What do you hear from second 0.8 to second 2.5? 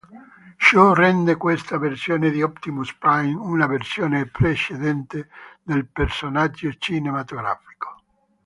rende questa versione di